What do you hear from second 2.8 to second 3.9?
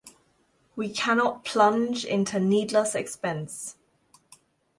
expense.